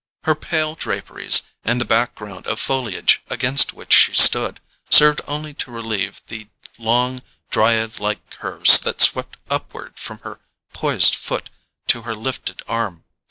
[0.23, 5.69] Her pale draperies, and the background of foliage against which she stood, served only to
[5.69, 6.47] relieve the
[6.79, 10.39] long dryad like curves that swept upward from her
[10.73, 11.51] poised foot
[11.89, 13.03] to her lifted arm.